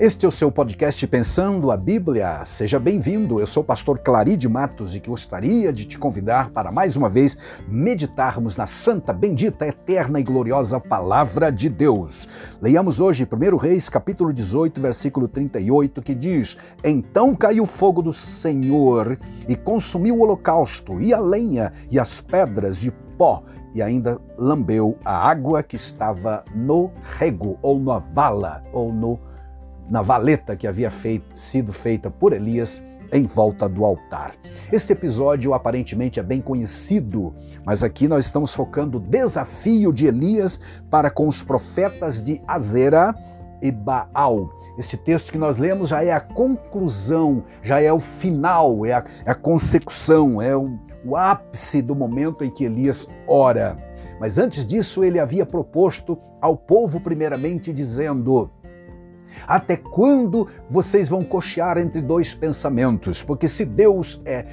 Este 0.00 0.24
é 0.24 0.28
o 0.28 0.32
seu 0.32 0.52
podcast 0.52 1.04
Pensando 1.08 1.72
a 1.72 1.76
Bíblia. 1.76 2.44
Seja 2.44 2.78
bem-vindo. 2.78 3.40
Eu 3.40 3.48
sou 3.48 3.64
o 3.64 3.66
pastor 3.66 3.98
Claride 3.98 4.48
Matos 4.48 4.94
e 4.94 5.00
gostaria 5.00 5.72
de 5.72 5.84
te 5.86 5.98
convidar 5.98 6.50
para 6.50 6.70
mais 6.70 6.96
uma 6.96 7.08
vez 7.08 7.36
meditarmos 7.66 8.56
na 8.56 8.64
santa, 8.64 9.12
bendita, 9.12 9.66
eterna 9.66 10.20
e 10.20 10.22
gloriosa 10.22 10.78
palavra 10.78 11.50
de 11.50 11.68
Deus. 11.68 12.28
Leiamos 12.62 13.00
hoje 13.00 13.26
1 13.26 13.56
Reis, 13.56 13.88
capítulo 13.88 14.32
18, 14.32 14.80
versículo 14.80 15.26
38, 15.26 16.00
que 16.00 16.14
diz: 16.14 16.56
Então 16.84 17.34
caiu 17.34 17.64
o 17.64 17.66
fogo 17.66 18.00
do 18.00 18.12
Senhor 18.12 19.18
e 19.48 19.56
consumiu 19.56 20.18
o 20.18 20.20
holocausto, 20.20 21.00
e 21.00 21.12
a 21.12 21.18
lenha, 21.18 21.72
e 21.90 21.98
as 21.98 22.20
pedras, 22.20 22.84
e 22.84 22.92
pó, 23.18 23.42
e 23.74 23.82
ainda 23.82 24.16
lambeu 24.38 24.96
a 25.04 25.28
água 25.28 25.60
que 25.60 25.74
estava 25.74 26.44
no 26.54 26.92
rego, 27.18 27.58
ou 27.60 27.80
na 27.80 27.98
vala, 27.98 28.62
ou 28.72 28.92
no 28.92 29.18
na 29.88 30.02
valeta 30.02 30.56
que 30.56 30.66
havia 30.66 30.90
feito, 30.90 31.26
sido 31.34 31.72
feita 31.72 32.10
por 32.10 32.32
Elias 32.32 32.82
em 33.12 33.24
volta 33.24 33.68
do 33.68 33.84
altar. 33.84 34.32
Este 34.70 34.92
episódio 34.92 35.54
aparentemente 35.54 36.20
é 36.20 36.22
bem 36.22 36.40
conhecido, 36.40 37.34
mas 37.64 37.82
aqui 37.82 38.06
nós 38.06 38.26
estamos 38.26 38.54
focando 38.54 38.98
o 38.98 39.00
desafio 39.00 39.92
de 39.92 40.06
Elias 40.06 40.60
para 40.90 41.10
com 41.10 41.26
os 41.26 41.42
profetas 41.42 42.22
de 42.22 42.40
Azera 42.46 43.14
e 43.62 43.70
Baal. 43.70 44.50
Este 44.78 44.96
texto 44.96 45.32
que 45.32 45.38
nós 45.38 45.56
lemos 45.56 45.88
já 45.88 46.04
é 46.04 46.12
a 46.12 46.20
conclusão, 46.20 47.44
já 47.62 47.80
é 47.80 47.92
o 47.92 48.00
final, 48.00 48.84
é 48.84 48.92
a, 48.92 49.04
é 49.24 49.30
a 49.30 49.34
consecução, 49.34 50.40
é 50.40 50.56
o, 50.56 50.78
o 51.04 51.16
ápice 51.16 51.82
do 51.82 51.94
momento 51.94 52.44
em 52.44 52.50
que 52.50 52.64
Elias 52.64 53.08
ora. 53.26 53.76
Mas 54.20 54.38
antes 54.38 54.66
disso, 54.66 55.04
ele 55.04 55.18
havia 55.18 55.46
proposto 55.46 56.18
ao 56.40 56.56
povo, 56.56 57.00
primeiramente, 57.00 57.72
dizendo: 57.72 58.50
até 59.46 59.76
quando 59.76 60.48
vocês 60.68 61.08
vão 61.08 61.24
cochear 61.24 61.78
entre 61.78 62.00
dois 62.00 62.34
pensamentos? 62.34 63.22
Porque 63.22 63.48
se 63.48 63.64
Deus 63.64 64.22
é 64.24 64.44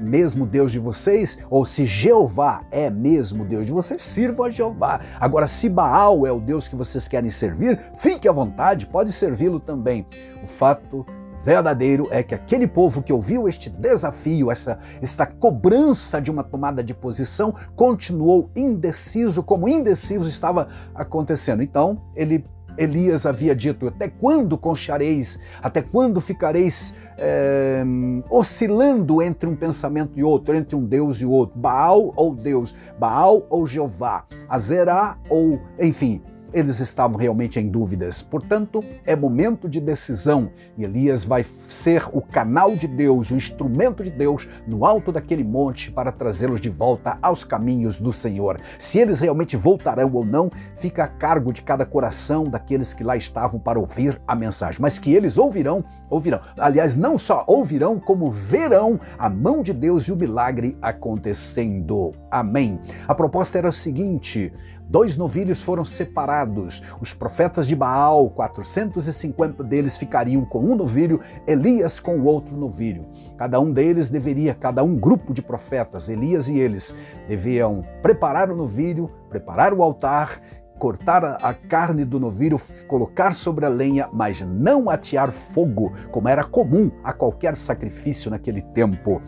mesmo 0.00 0.46
Deus 0.46 0.72
de 0.72 0.78
vocês, 0.78 1.38
ou 1.50 1.64
se 1.64 1.84
Jeová 1.84 2.64
é 2.70 2.88
mesmo 2.88 3.44
Deus 3.44 3.66
de 3.66 3.72
vocês, 3.72 4.02
sirvam 4.02 4.46
a 4.46 4.50
Jeová. 4.50 5.00
Agora, 5.20 5.46
se 5.46 5.68
Baal 5.68 6.26
é 6.26 6.32
o 6.32 6.40
Deus 6.40 6.68
que 6.68 6.74
vocês 6.74 7.06
querem 7.06 7.30
servir, 7.30 7.78
fique 7.94 8.26
à 8.28 8.32
vontade, 8.32 8.86
pode 8.86 9.12
servi-lo 9.12 9.60
também. 9.60 10.06
O 10.42 10.46
fato 10.46 11.04
verdadeiro 11.44 12.06
é 12.10 12.22
que 12.22 12.34
aquele 12.34 12.66
povo 12.66 13.02
que 13.02 13.12
ouviu 13.12 13.48
este 13.48 13.70
desafio, 13.70 14.50
esta, 14.50 14.78
esta 15.00 15.26
cobrança 15.26 16.20
de 16.20 16.30
uma 16.30 16.44
tomada 16.44 16.82
de 16.82 16.94
posição, 16.94 17.54
continuou 17.74 18.50
indeciso, 18.54 19.42
como 19.42 19.68
indeciso 19.68 20.28
estava 20.28 20.68
acontecendo. 20.94 21.62
Então, 21.62 22.02
ele 22.14 22.44
Elias 22.78 23.26
havia 23.26 23.54
dito: 23.54 23.88
Até 23.88 24.08
quando 24.08 24.56
conchareis? 24.56 25.38
Até 25.62 25.82
quando 25.82 26.20
ficareis 26.20 26.94
é, 27.18 27.82
oscilando 28.30 29.20
entre 29.22 29.48
um 29.48 29.56
pensamento 29.56 30.18
e 30.18 30.24
outro, 30.24 30.54
entre 30.54 30.76
um 30.76 30.84
Deus 30.84 31.20
e 31.20 31.26
outro? 31.26 31.58
Baal 31.58 32.12
ou 32.16 32.34
Deus? 32.34 32.74
Baal 32.98 33.46
ou 33.50 33.66
Jeová? 33.66 34.24
Azerá 34.48 35.18
ou, 35.28 35.60
enfim, 35.78 36.22
eles 36.52 36.80
estavam 36.80 37.18
realmente 37.18 37.58
em 37.58 37.68
dúvidas. 37.68 38.22
Portanto, 38.22 38.84
é 39.04 39.14
momento 39.14 39.68
de 39.68 39.80
decisão 39.80 40.50
e 40.76 40.84
Elias 40.84 41.24
vai 41.24 41.44
ser 41.44 42.04
o 42.12 42.20
canal 42.20 42.76
de 42.76 42.86
Deus, 42.86 43.30
o 43.30 43.36
instrumento 43.36 44.02
de 44.02 44.10
Deus 44.10 44.48
no 44.66 44.84
alto 44.84 45.12
daquele 45.12 45.44
monte 45.44 45.90
para 45.90 46.12
trazê-los 46.12 46.60
de 46.60 46.68
volta 46.68 47.18
aos 47.22 47.44
caminhos 47.44 47.98
do 47.98 48.12
Senhor. 48.12 48.60
Se 48.78 48.98
eles 48.98 49.20
realmente 49.20 49.56
voltarão 49.56 50.10
ou 50.12 50.24
não, 50.24 50.50
fica 50.74 51.04
a 51.04 51.08
cargo 51.08 51.52
de 51.52 51.62
cada 51.62 51.84
coração 51.84 52.44
daqueles 52.44 52.94
que 52.94 53.04
lá 53.04 53.16
estavam 53.16 53.60
para 53.60 53.78
ouvir 53.78 54.20
a 54.26 54.34
mensagem. 54.34 54.80
Mas 54.80 54.98
que 54.98 55.12
eles 55.12 55.38
ouvirão, 55.38 55.84
ouvirão. 56.08 56.40
Aliás, 56.58 56.96
não 56.96 57.16
só 57.18 57.44
ouvirão, 57.46 57.98
como 57.98 58.30
verão 58.30 58.98
a 59.18 59.28
mão 59.28 59.62
de 59.62 59.72
Deus 59.72 60.04
e 60.04 60.12
o 60.12 60.16
milagre 60.16 60.76
acontecendo. 60.80 62.12
Amém. 62.30 62.78
A 63.06 63.14
proposta 63.14 63.58
era 63.58 63.68
a 63.68 63.72
seguinte: 63.72 64.52
Dois 64.90 65.16
novilhos 65.16 65.62
foram 65.62 65.84
separados. 65.84 66.82
Os 67.00 67.14
profetas 67.14 67.68
de 67.68 67.76
Baal, 67.76 68.28
450 68.30 69.62
deles 69.62 69.96
ficariam 69.96 70.44
com 70.44 70.58
um 70.58 70.74
novilho, 70.74 71.20
Elias 71.46 72.00
com 72.00 72.18
o 72.18 72.24
outro 72.24 72.56
novilho. 72.56 73.06
Cada 73.38 73.60
um 73.60 73.72
deles 73.72 74.10
deveria, 74.10 74.52
cada 74.52 74.82
um 74.82 74.96
grupo 74.96 75.32
de 75.32 75.42
profetas, 75.42 76.08
Elias 76.08 76.48
e 76.48 76.58
eles, 76.58 76.96
deviam 77.28 77.84
preparar 78.02 78.50
o 78.50 78.56
novilho, 78.56 79.08
preparar 79.28 79.72
o 79.72 79.80
altar 79.80 80.40
cortar 80.76 81.22
a 81.42 81.52
carne 81.52 82.06
do 82.06 82.18
novilho, 82.18 82.58
colocar 82.88 83.34
sobre 83.34 83.66
a 83.66 83.68
lenha, 83.68 84.08
mas 84.14 84.40
não 84.40 84.88
atear 84.88 85.30
fogo, 85.30 85.92
como 86.10 86.26
era 86.26 86.42
comum 86.42 86.90
a 87.04 87.12
qualquer 87.12 87.54
sacrifício 87.54 88.30
naquele 88.30 88.62
tempo. 88.62 89.20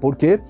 Porque 0.00 0.40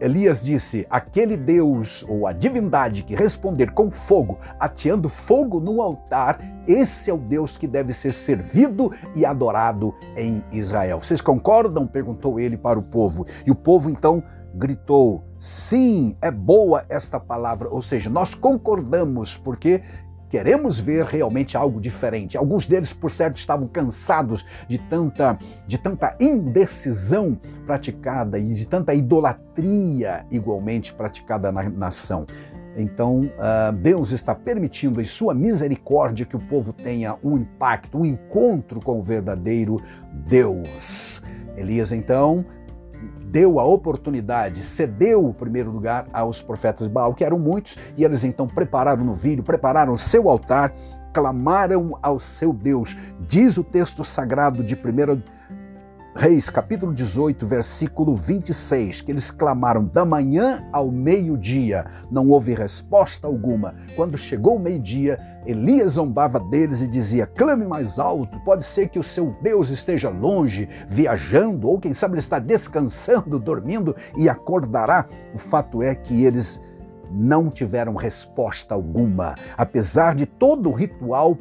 Elias 0.00 0.44
disse: 0.44 0.86
aquele 0.90 1.36
Deus 1.36 2.04
ou 2.08 2.26
a 2.26 2.32
divindade 2.32 3.02
que 3.02 3.14
responder 3.14 3.72
com 3.72 3.90
fogo, 3.90 4.38
ateando 4.58 5.08
fogo 5.08 5.60
no 5.60 5.80
altar, 5.80 6.38
esse 6.66 7.10
é 7.10 7.14
o 7.14 7.18
Deus 7.18 7.56
que 7.56 7.66
deve 7.66 7.92
ser 7.92 8.12
servido 8.12 8.90
e 9.14 9.24
adorado 9.24 9.94
em 10.16 10.42
Israel. 10.52 11.00
Vocês 11.00 11.20
concordam? 11.20 11.86
perguntou 11.86 12.40
ele 12.40 12.56
para 12.56 12.78
o 12.78 12.82
povo. 12.82 13.26
E 13.46 13.50
o 13.50 13.54
povo 13.54 13.90
então 13.90 14.22
gritou: 14.54 15.24
Sim, 15.38 16.16
é 16.22 16.30
boa 16.30 16.84
esta 16.88 17.20
palavra. 17.20 17.68
Ou 17.68 17.82
seja, 17.82 18.08
nós 18.08 18.34
concordamos, 18.34 19.36
porque 19.36 19.82
queremos 20.34 20.80
ver 20.80 21.04
realmente 21.04 21.56
algo 21.56 21.80
diferente. 21.80 22.36
Alguns 22.36 22.66
deles, 22.66 22.92
por 22.92 23.08
certo, 23.08 23.36
estavam 23.36 23.68
cansados 23.68 24.44
de 24.66 24.78
tanta, 24.78 25.38
de 25.64 25.78
tanta 25.78 26.16
indecisão 26.18 27.38
praticada 27.64 28.36
e 28.36 28.52
de 28.52 28.66
tanta 28.66 28.92
idolatria 28.92 30.26
igualmente 30.32 30.92
praticada 30.92 31.52
na 31.52 31.70
nação. 31.70 32.26
Então, 32.76 33.20
uh, 33.20 33.72
Deus 33.80 34.10
está 34.10 34.34
permitindo, 34.34 35.00
em 35.00 35.04
sua 35.04 35.32
misericórdia, 35.32 36.26
que 36.26 36.34
o 36.34 36.40
povo 36.40 36.72
tenha 36.72 37.16
um 37.22 37.36
impacto, 37.36 37.96
um 37.96 38.04
encontro 38.04 38.80
com 38.80 38.98
o 38.98 39.02
verdadeiro 39.02 39.80
Deus. 40.26 41.22
Elias, 41.56 41.92
então, 41.92 42.44
deu 43.34 43.58
a 43.58 43.64
oportunidade, 43.64 44.62
cedeu 44.62 45.26
o 45.26 45.34
primeiro 45.34 45.68
lugar 45.68 46.06
aos 46.12 46.40
profetas 46.40 46.86
de 46.86 46.94
Baal, 46.94 47.12
que 47.12 47.24
eram 47.24 47.36
muitos, 47.36 47.76
e 47.96 48.04
eles 48.04 48.22
então 48.22 48.46
prepararam 48.46 49.02
o 49.02 49.06
novilho, 49.06 49.42
prepararam 49.42 49.92
o 49.92 49.98
seu 49.98 50.30
altar, 50.30 50.72
clamaram 51.12 51.98
ao 52.00 52.20
seu 52.20 52.52
Deus. 52.52 52.96
Diz 53.18 53.58
o 53.58 53.64
texto 53.64 54.04
sagrado 54.04 54.62
de 54.62 54.76
1 54.76 55.20
Reis, 56.16 56.48
capítulo 56.48 56.94
18, 56.94 57.44
versículo 57.44 58.14
26, 58.14 59.00
que 59.00 59.10
eles 59.10 59.32
clamaram 59.32 59.84
da 59.84 60.04
manhã 60.04 60.64
ao 60.72 60.88
meio-dia. 60.88 61.86
Não 62.08 62.28
houve 62.28 62.54
resposta 62.54 63.26
alguma. 63.26 63.74
Quando 63.96 64.16
chegou 64.16 64.54
o 64.54 64.60
meio-dia, 64.60 65.18
Elias 65.44 65.92
zombava 65.92 66.38
deles 66.38 66.82
e 66.82 66.86
dizia: 66.86 67.26
clame 67.26 67.66
mais 67.66 67.98
alto, 67.98 68.38
pode 68.44 68.64
ser 68.64 68.90
que 68.90 68.98
o 68.98 69.02
seu 69.02 69.36
Deus 69.42 69.70
esteja 69.70 70.08
longe, 70.08 70.68
viajando, 70.86 71.68
ou 71.68 71.80
quem 71.80 71.92
sabe 71.92 72.14
ele 72.14 72.20
está 72.20 72.38
descansando, 72.38 73.40
dormindo 73.40 73.96
e 74.16 74.28
acordará. 74.28 75.06
O 75.34 75.38
fato 75.38 75.82
é 75.82 75.96
que 75.96 76.24
eles 76.24 76.60
não 77.10 77.50
tiveram 77.50 77.96
resposta 77.96 78.72
alguma, 78.72 79.34
apesar 79.58 80.14
de 80.14 80.26
todo 80.26 80.70
o 80.70 80.72
ritual 80.72 81.36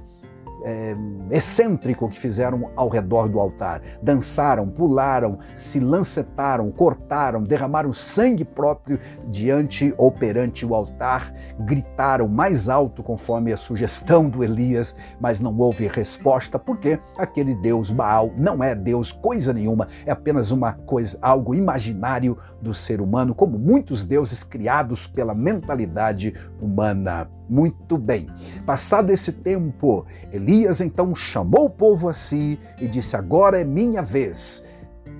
é, 0.63 0.95
excêntrico 1.29 2.09
que 2.09 2.19
fizeram 2.19 2.71
ao 2.75 2.89
redor 2.89 3.27
do 3.27 3.39
altar. 3.39 3.81
Dançaram, 4.01 4.67
pularam, 4.69 5.37
se 5.53 5.79
lancetaram, 5.79 6.71
cortaram, 6.71 7.43
derramaram 7.43 7.91
sangue 7.91 8.45
próprio 8.45 8.99
diante 9.27 9.93
ou 9.97 10.11
perante 10.11 10.65
o 10.65 10.73
altar, 10.73 11.33
gritaram 11.59 12.27
mais 12.27 12.69
alto 12.69 13.03
conforme 13.03 13.51
a 13.51 13.57
sugestão 13.57 14.29
do 14.29 14.43
Elias, 14.43 14.95
mas 15.19 15.39
não 15.39 15.55
houve 15.57 15.87
resposta, 15.87 16.57
porque 16.57 16.99
aquele 17.17 17.55
Deus 17.55 17.91
Baal 17.91 18.31
não 18.37 18.63
é 18.63 18.73
Deus 18.73 19.11
coisa 19.11 19.51
nenhuma, 19.53 19.87
é 20.05 20.11
apenas 20.11 20.51
uma 20.51 20.73
coisa, 20.73 21.17
algo 21.21 21.53
imaginário 21.53 22.37
do 22.61 22.73
ser 22.73 23.01
humano, 23.01 23.35
como 23.35 23.59
muitos 23.59 24.05
deuses 24.05 24.43
criados 24.43 25.07
pela 25.07 25.35
mentalidade 25.35 26.33
humana. 26.61 27.29
Muito 27.49 27.97
bem. 27.97 28.27
Passado 28.65 29.11
esse 29.11 29.31
tempo, 29.31 30.05
Elias 30.31 30.52
então 30.81 31.15
chamou 31.15 31.65
o 31.65 31.69
povo 31.69 32.07
a 32.07 32.13
si 32.13 32.59
e 32.79 32.87
disse: 32.87 33.15
Agora 33.15 33.59
é 33.59 33.63
minha 33.63 34.01
vez. 34.01 34.65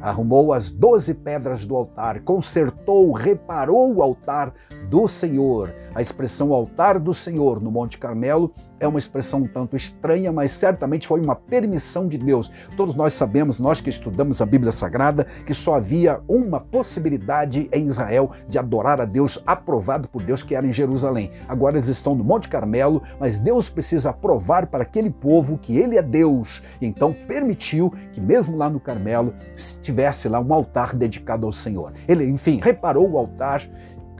arrumou 0.01 0.51
as 0.51 0.69
doze 0.69 1.13
pedras 1.13 1.65
do 1.65 1.75
altar, 1.75 2.21
consertou, 2.21 3.11
reparou 3.13 3.95
o 3.95 4.01
altar 4.01 4.53
do 4.93 5.07
Senhor. 5.07 5.73
A 5.95 6.01
expressão 6.03 6.53
altar 6.53 6.99
do 6.99 7.15
Senhor 7.15 7.59
no 7.59 7.71
Monte 7.71 7.97
Carmelo 7.97 8.51
é 8.79 8.87
uma 8.87 8.99
expressão 8.99 9.41
um 9.41 9.47
tanto 9.47 9.75
estranha, 9.75 10.31
mas 10.31 10.51
certamente 10.51 11.07
foi 11.07 11.19
uma 11.19 11.35
permissão 11.35 12.07
de 12.07 12.15
Deus. 12.15 12.51
Todos 12.77 12.95
nós 12.95 13.15
sabemos, 13.15 13.59
nós 13.59 13.81
que 13.81 13.89
estudamos 13.89 14.39
a 14.39 14.45
Bíblia 14.45 14.71
Sagrada, 14.71 15.25
que 15.47 15.53
só 15.53 15.73
havia 15.73 16.21
uma 16.27 16.59
possibilidade 16.59 17.67
em 17.73 17.87
Israel 17.87 18.29
de 18.47 18.59
adorar 18.59 19.01
a 19.01 19.05
Deus 19.05 19.41
aprovado 19.47 20.07
por 20.07 20.21
Deus, 20.21 20.43
que 20.43 20.53
era 20.53 20.67
em 20.67 20.71
Jerusalém. 20.71 21.31
Agora 21.47 21.77
eles 21.77 21.89
estão 21.89 22.13
no 22.13 22.23
Monte 22.23 22.47
Carmelo, 22.47 23.01
mas 23.19 23.39
Deus 23.39 23.69
precisa 23.69 24.11
aprovar 24.11 24.67
para 24.67 24.83
aquele 24.83 25.09
povo 25.09 25.57
que 25.57 25.75
ele 25.75 25.97
é 25.97 26.03
Deus. 26.03 26.61
E 26.79 26.85
então 26.85 27.15
permitiu 27.27 27.91
que 28.11 28.21
mesmo 28.21 28.55
lá 28.55 28.69
no 28.69 28.79
Carmelo 28.79 29.33
tivesse 29.81 30.29
lá 30.29 30.39
um 30.39 30.53
altar 30.53 30.95
dedicado 30.95 31.47
ao 31.47 31.51
Senhor. 31.51 31.93
Ele, 32.07 32.29
enfim, 32.29 32.59
reparou 32.61 33.09
o 33.09 33.17
altar 33.17 33.67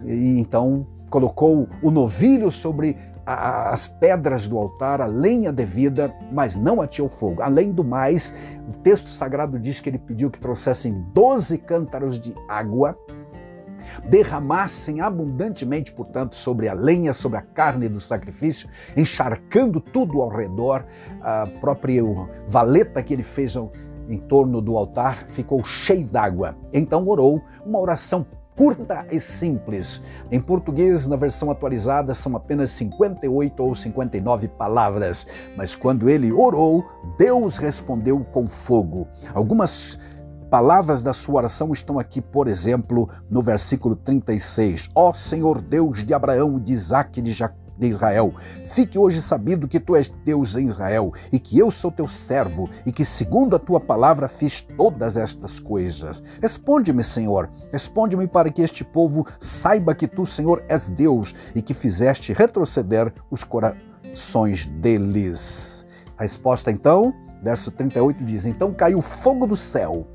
e 0.06 0.40
então 0.40 0.86
colocou 1.10 1.68
o 1.82 1.92
novilho 1.92 2.50
sobre 2.50 2.98
as 3.26 3.88
pedras 3.88 4.48
do 4.48 4.58
altar, 4.58 5.00
a 5.00 5.06
lenha 5.06 5.52
devida, 5.52 6.14
mas 6.32 6.56
não 6.56 6.82
ateou 6.82 7.08
fogo. 7.08 7.42
Além 7.42 7.72
do 7.72 7.84
mais, 7.84 8.34
o 8.68 8.74
texto 8.80 9.08
sagrado 9.08 9.58
diz 9.58 9.80
que 9.80 9.90
ele 9.90 9.98
pediu 9.98 10.30
que 10.30 10.40
trouxessem 10.40 11.06
12 11.14 11.58
cântaros 11.60 12.20
de 12.20 12.36
água, 12.50 12.98
derramassem 14.10 15.00
abundantemente, 15.00 15.92
portanto, 15.92 16.36
sobre 16.36 16.68
a 16.68 16.74
lenha, 16.74 17.14
sobre 17.14 17.38
a 17.38 17.42
carne 17.42 17.88
do 17.88 18.02
sacrifício, 18.02 18.68
encharcando 18.98 19.80
tudo 19.80 20.22
ao 20.22 20.30
redor. 20.30 20.86
A 21.22 21.48
própria 21.62 22.04
valeta 22.46 23.02
que 23.02 23.14
ele 23.14 23.24
fez 23.24 23.56
em 24.10 24.18
torno 24.18 24.62
do 24.62 24.76
altar 24.76 25.28
ficou 25.28 25.64
cheia 25.64 26.06
d'água. 26.06 26.58
Então 26.74 27.08
orou 27.08 27.42
uma 27.66 27.80
oração 27.80 28.26
curta 28.56 29.06
e 29.12 29.20
simples. 29.20 30.02
Em 30.32 30.40
português, 30.40 31.08
na 31.08 31.16
versão 31.16 31.50
atualizada, 31.52 32.14
são 32.14 32.36
apenas 32.36 32.70
58 32.72 33.64
ou 33.64 33.76
59 33.76 34.48
palavras, 34.48 35.28
mas 35.56 35.76
quando 35.76 36.10
ele 36.10 36.32
orou, 36.32 36.86
Deus 37.18 37.58
respondeu 37.58 38.24
com 38.32 38.48
fogo. 38.48 39.08
Algumas 39.34 39.98
palavras 40.54 41.02
da 41.02 41.14
sua 41.14 41.38
oração 41.38 41.72
estão 41.72 41.98
aqui, 41.98 42.22
por 42.22 42.48
exemplo, 42.48 43.10
no 43.28 43.42
versículo 43.42 43.96
36. 43.96 44.88
Ó 44.94 45.12
Senhor 45.12 45.60
Deus 45.60 46.06
de 46.06 46.14
Abraão, 46.14 46.60
de 46.60 46.72
Isaac 46.72 47.20
e 47.20 47.24
de 47.24 47.32
Jacó 47.32 47.56
de 47.76 47.88
Israel. 47.88 48.32
Fique 48.64 49.00
hoje 49.00 49.20
sabido 49.20 49.68
que 49.68 49.80
tu 49.80 49.96
és 49.96 50.14
Deus 50.24 50.56
em 50.56 50.68
Israel 50.68 51.12
e 51.32 51.40
que 51.40 51.58
eu 51.58 51.72
sou 51.72 51.92
teu 51.92 52.08
servo 52.08 52.70
e 52.86 52.92
que, 52.92 53.04
segundo 53.04 53.56
a 53.56 53.60
tua 53.60 53.80
palavra, 53.80 54.28
fiz 54.28 54.62
todas 54.62 55.18
estas 55.18 55.60
coisas. 55.60 56.22
Responde-me, 56.40 57.04
Senhor, 57.04 57.50
responde-me 57.72 58.28
para 58.28 58.52
que 58.52 58.62
este 58.62 58.84
povo 58.84 59.26
saiba 59.40 59.96
que 59.96 60.08
tu, 60.08 60.24
Senhor, 60.24 60.64
és 60.70 60.88
Deus 60.88 61.34
e 61.56 61.64
que 61.64 61.74
fizeste 61.74 62.32
retroceder 62.32 63.12
os 63.32 63.44
corações 63.44 64.68
deles. 64.68 65.84
A 66.16 66.22
resposta 66.22 66.70
então, 66.70 67.12
verso 67.42 67.72
38 67.72 68.24
diz: 68.24 68.46
Então 68.46 68.72
caiu 68.72 69.02
fogo 69.02 69.48
do 69.48 69.56
céu 69.56 70.08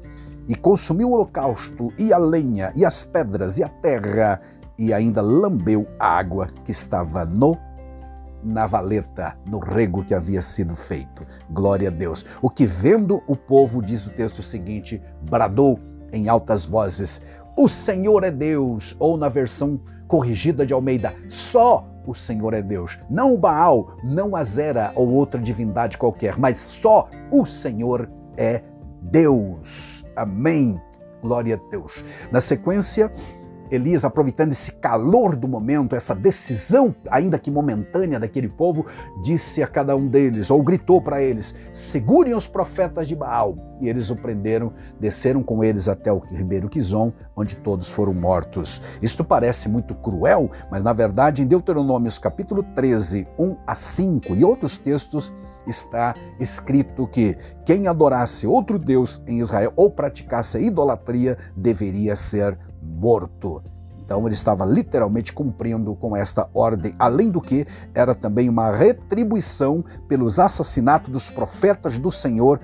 e 0.49 0.55
consumiu 0.55 1.11
o 1.11 1.13
holocausto 1.13 1.93
e 1.99 2.13
a 2.13 2.19
lenha 2.19 2.73
e 2.75 2.85
as 2.85 3.05
pedras 3.05 3.59
e 3.59 3.63
a 3.63 3.69
terra 3.69 4.41
e 4.79 4.93
ainda 4.93 5.21
lambeu 5.21 5.87
a 5.99 6.09
água 6.19 6.49
que 6.65 6.71
estava 6.71 7.25
no 7.25 7.57
na 8.43 8.67
valeta, 8.67 9.37
no 9.49 9.59
rego 9.59 10.05
que 10.05 10.15
havia 10.15 10.41
sido 10.41 10.75
feito. 10.77 11.27
Glória 11.51 11.89
a 11.89 11.91
Deus. 11.91 12.25
O 12.41 12.49
que 12.49 12.65
vendo 12.65 13.21
o 13.27 13.35
povo, 13.35 13.83
diz 13.83 14.07
o 14.07 14.11
texto 14.11 14.45
seguinte, 14.45 15.03
bradou 15.29 15.79
em 16.13 16.29
altas 16.29 16.65
vozes: 16.65 17.21
O 17.57 17.69
Senhor 17.69 18.23
é 18.23 18.31
Deus, 18.31 18.97
ou 18.99 19.17
na 19.17 19.29
versão 19.29 19.81
corrigida 20.07 20.65
de 20.65 20.73
Almeida, 20.73 21.15
só 21.27 21.85
o 22.07 22.15
Senhor 22.15 22.55
é 22.55 22.63
Deus. 22.63 22.99
Não 23.11 23.37
Baal, 23.37 23.97
não 24.03 24.35
a 24.35 24.43
Zera 24.45 24.93
ou 24.95 25.09
outra 25.09 25.41
divindade 25.41 25.99
qualquer, 25.99 26.39
mas 26.39 26.59
só 26.59 27.09
o 27.31 27.45
Senhor 27.45 28.09
é 28.37 28.63
Deus. 29.11 30.05
Amém. 30.15 30.81
Glória 31.23 31.57
a 31.57 31.71
Deus. 31.71 32.05
Na 32.31 32.41
sequência, 32.41 33.11
Elias, 33.71 34.05
aproveitando 34.05 34.53
esse 34.53 34.73
calor 34.73 35.37
do 35.37 35.47
momento, 35.47 35.95
essa 35.95 36.15
decisão, 36.15 36.95
ainda 37.11 37.39
que 37.39 37.51
momentânea, 37.51 38.19
daquele 38.19 38.49
povo, 38.49 38.87
disse 39.23 39.63
a 39.63 39.67
cada 39.67 39.95
um 39.95 40.07
deles, 40.07 40.51
ou 40.51 40.63
gritou 40.63 41.01
para 41.01 41.23
eles: 41.23 41.55
segurem 41.73 42.35
os 42.35 42.47
profetas 42.47 43.07
de 43.07 43.15
Baal. 43.15 43.57
E 43.81 43.89
eles 43.89 44.11
o 44.11 44.17
prenderam, 44.17 44.73
desceram 44.99 45.43
com 45.43 45.63
eles 45.63 45.89
até 45.89 46.13
o 46.13 46.19
ribeiro 46.19 46.69
Quizon, 46.69 47.13
onde 47.37 47.55
todos 47.57 47.89
foram 47.89 48.13
mortos. 48.13 48.83
Isto 49.01 49.25
parece 49.25 49.69
muito 49.69 49.95
cruel, 49.95 50.51
mas 50.71 50.83
na 50.83 50.93
verdade, 50.93 51.43
em 51.43 51.47
Deuteronômios 51.47 52.19
capítulo 52.19 52.65
13, 52.75 53.27
1 53.39 53.57
a 53.67 53.75
5 53.75 54.35
e 54.35 54.45
outros 54.45 54.77
textos, 54.79 55.33
está 55.67 56.15
escrito 56.41 57.07
que 57.07 57.37
quem 57.65 57.87
adorasse 57.87 58.47
outro 58.47 58.79
Deus 58.79 59.23
em 59.27 59.39
Israel 59.39 59.73
ou 59.77 59.91
praticasse 59.91 60.57
a 60.57 60.61
idolatria 60.61 61.37
deveria 61.57 62.17
ser 62.17 62.59
morto. 62.83 63.63
Então 64.09 64.25
ele 64.27 64.35
estava 64.35 64.65
literalmente 64.65 65.33
cumprindo 65.35 65.95
com 65.95 66.17
esta 66.17 66.49
ordem, 66.55 66.95
além 66.99 67.29
do 67.29 67.43
que 67.43 67.67
era 67.95 68.15
também 68.15 68.49
uma 68.49 68.73
retribuição 68.73 69.85
pelos 70.09 70.39
assassinatos 70.39 71.11
dos 71.11 71.29
profetas 71.29 71.99
do 71.99 72.11
Senhor 72.11 72.59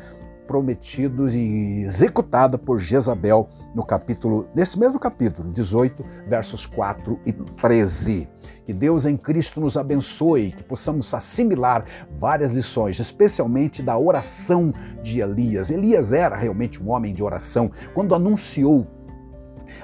prometidos 0.47 1.35
e 1.35 1.83
executada 1.83 2.59
por 2.59 2.79
Jezabel 2.79 3.49
no 3.75 3.85
capítulo, 3.85 4.49
nesse 4.55 4.79
mesmo 4.79 4.99
capítulo, 4.99 5.53
18, 5.53 6.05
versos 6.27 6.67
4 6.67 7.19
e 7.27 7.33
13. 7.33 8.29
Que 8.65 8.73
Deus 8.73 9.05
em 9.05 9.17
Cristo 9.17 9.61
nos 9.61 9.77
abençoe, 9.77 10.53
que 10.53 10.63
possamos 10.63 11.13
assimilar 11.13 11.85
várias 12.17 12.55
lições, 12.55 12.99
especialmente 12.99 13.83
da 13.83 13.99
oração 13.99 14.73
de 15.03 15.21
Elias. 15.21 15.71
Elias 15.71 16.13
era 16.13 16.37
realmente 16.37 16.83
um 16.83 16.91
homem 16.91 17.13
de 17.13 17.23
oração. 17.23 17.71
Quando 17.93 18.15
anunciou 18.15 18.87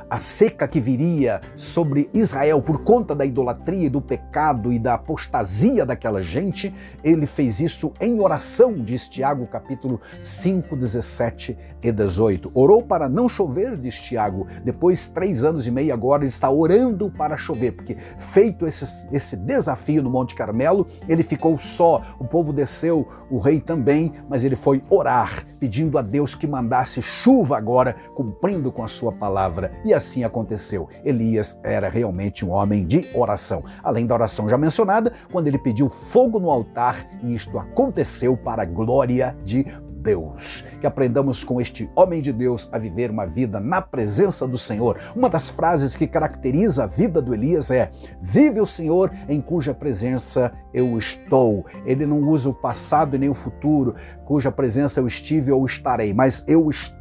a 0.08 0.18
seca 0.18 0.66
que 0.66 0.80
viria 0.80 1.40
sobre 1.54 2.08
Israel 2.12 2.62
por 2.62 2.82
conta 2.82 3.14
da 3.14 3.24
idolatria 3.24 3.86
e 3.86 3.90
do 3.90 4.00
pecado 4.00 4.72
e 4.72 4.78
da 4.78 4.94
apostasia 4.94 5.86
daquela 5.86 6.22
gente, 6.22 6.72
ele 7.02 7.26
fez 7.26 7.60
isso 7.60 7.92
em 8.00 8.20
oração, 8.20 8.74
diz 8.74 9.08
Tiago 9.08 9.46
capítulo 9.46 10.00
5, 10.20 10.76
17 10.76 11.56
e 11.82 11.92
18. 11.92 12.50
Orou 12.54 12.82
para 12.82 13.08
não 13.08 13.28
chover, 13.28 13.76
diz 13.76 13.98
Tiago. 14.00 14.46
Depois, 14.64 15.06
três 15.06 15.44
anos 15.44 15.66
e 15.66 15.70
meio 15.70 15.92
agora, 15.92 16.22
ele 16.22 16.28
está 16.28 16.50
orando 16.50 17.10
para 17.10 17.36
chover, 17.36 17.72
porque 17.72 17.96
feito 18.18 18.66
esse, 18.66 19.08
esse 19.12 19.36
desafio 19.36 20.02
no 20.02 20.10
Monte 20.10 20.34
Carmelo, 20.34 20.86
ele 21.08 21.22
ficou 21.22 21.56
só. 21.56 22.02
O 22.18 22.24
povo 22.24 22.52
desceu, 22.52 23.06
o 23.30 23.38
rei 23.38 23.60
também, 23.60 24.12
mas 24.28 24.44
ele 24.44 24.56
foi 24.56 24.82
orar, 24.88 25.46
pedindo 25.58 25.98
a 25.98 26.02
Deus 26.02 26.34
que 26.34 26.46
mandasse 26.46 27.02
chuva 27.02 27.56
agora, 27.56 27.94
cumprindo 28.14 28.72
com 28.72 28.82
a 28.82 28.88
sua 28.88 29.12
palavra. 29.12 29.72
E 29.84 29.94
assim 29.94 30.24
aconteceu. 30.24 30.88
Elias 31.04 31.58
era 31.62 31.88
realmente 31.88 32.44
um 32.44 32.50
homem 32.50 32.86
de 32.86 33.08
oração. 33.14 33.64
Além 33.82 34.06
da 34.06 34.14
oração 34.14 34.48
já 34.48 34.58
mencionada, 34.58 35.12
quando 35.30 35.46
ele 35.46 35.58
pediu 35.58 35.88
fogo 35.88 36.38
no 36.38 36.50
altar, 36.50 37.06
e 37.22 37.34
isto 37.34 37.58
aconteceu 37.58 38.36
para 38.36 38.62
a 38.62 38.66
glória 38.66 39.36
de 39.44 39.64
Deus. 40.00 40.64
Que 40.80 40.86
aprendamos 40.86 41.44
com 41.44 41.60
este 41.60 41.90
homem 41.94 42.20
de 42.20 42.32
Deus 42.32 42.68
a 42.72 42.78
viver 42.78 43.10
uma 43.10 43.26
vida 43.26 43.60
na 43.60 43.80
presença 43.80 44.46
do 44.46 44.58
Senhor. 44.58 44.98
Uma 45.14 45.28
das 45.28 45.50
frases 45.50 45.94
que 45.94 46.06
caracteriza 46.06 46.84
a 46.84 46.86
vida 46.86 47.20
do 47.20 47.34
Elias 47.34 47.70
é: 47.70 47.90
Vive 48.20 48.60
o 48.60 48.66
Senhor 48.66 49.10
em 49.28 49.40
cuja 49.40 49.74
presença 49.74 50.52
eu 50.72 50.96
estou. 50.96 51.66
Ele 51.84 52.06
não 52.06 52.20
usa 52.20 52.48
o 52.48 52.54
passado 52.54 53.14
e 53.14 53.18
nem 53.18 53.28
o 53.28 53.34
futuro, 53.34 53.94
cuja 54.24 54.50
presença 54.50 55.00
eu 55.00 55.06
estive 55.06 55.52
ou 55.52 55.64
estarei, 55.66 56.14
mas 56.14 56.44
eu 56.48 56.70
estou 56.70 56.99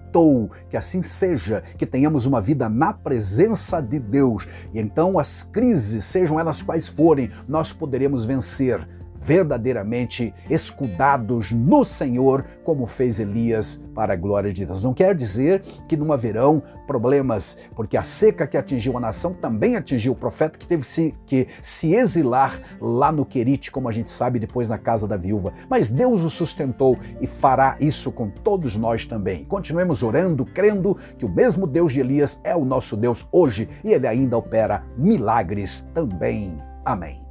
que 0.69 0.77
assim 0.77 1.01
seja, 1.01 1.61
que 1.77 1.85
tenhamos 1.85 2.25
uma 2.25 2.41
vida 2.41 2.69
na 2.69 2.93
presença 2.93 3.81
de 3.81 3.99
Deus. 3.99 4.47
E 4.73 4.79
então 4.79 5.19
as 5.19 5.43
crises, 5.43 6.03
sejam 6.03 6.39
elas 6.39 6.61
quais 6.61 6.87
forem, 6.87 7.31
nós 7.47 7.71
poderemos 7.71 8.25
vencer 8.25 8.87
verdadeiramente 9.29 10.33
escudados 10.49 11.51
no 11.51 11.83
Senhor, 11.83 12.43
como 12.63 12.87
fez 12.87 13.19
Elias 13.19 13.85
para 13.93 14.13
a 14.13 14.15
glória 14.15 14.51
de 14.51 14.65
Deus. 14.65 14.83
Não 14.83 14.91
quer 14.91 15.13
dizer 15.13 15.61
que 15.87 15.95
não 15.95 16.11
haverão 16.11 16.63
problemas, 16.87 17.59
porque 17.75 17.95
a 17.95 18.01
seca 18.01 18.47
que 18.47 18.57
atingiu 18.57 18.97
a 18.97 18.99
nação 18.99 19.31
também 19.31 19.75
atingiu 19.75 20.13
o 20.13 20.15
profeta 20.15 20.57
que 20.57 20.65
teve 20.65 20.83
que 21.27 21.47
se 21.61 21.93
exilar 21.93 22.59
lá 22.81 23.11
no 23.11 23.23
Querite, 23.23 23.69
como 23.69 23.87
a 23.87 23.91
gente 23.91 24.09
sabe, 24.09 24.39
depois 24.39 24.67
na 24.67 24.79
casa 24.79 25.07
da 25.07 25.15
viúva. 25.15 25.53
Mas 25.69 25.89
Deus 25.89 26.23
o 26.23 26.29
sustentou 26.31 26.97
e 27.21 27.27
fará 27.27 27.75
isso 27.79 28.11
com 28.11 28.31
todos 28.31 28.77
nós 28.77 29.05
também. 29.05 29.45
Continuemos 29.45 30.01
orando, 30.01 30.43
crendo 30.43 30.97
que 31.19 31.25
o 31.25 31.29
mesmo 31.29 31.67
Deus 31.67 31.93
de 31.93 31.99
Elias 31.99 32.41
é 32.43 32.55
o 32.55 32.65
nosso 32.65 32.97
Deus 32.97 33.27
hoje 33.31 33.69
e 33.83 33.93
ele 33.93 34.07
ainda 34.07 34.35
opera 34.35 34.83
milagres 34.97 35.87
também. 35.93 36.57
Amém. 36.83 37.28